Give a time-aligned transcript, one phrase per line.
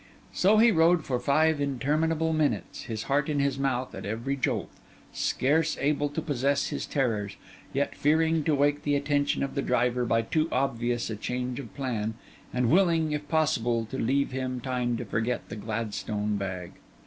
[0.33, 4.71] So he rode for five interminable minutes, his heart in his mouth at every jolt,
[5.13, 7.35] scarce able to possess his terrors,
[7.71, 11.75] yet fearing to wake the attention of the driver by too obvious a change of
[11.75, 12.15] plan,
[12.51, 16.71] and willing, if possible, to leave him time to forget the Gladstone bag.